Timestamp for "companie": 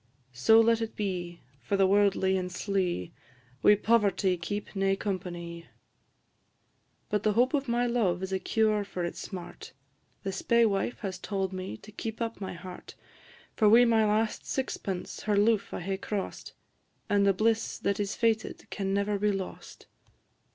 4.95-5.67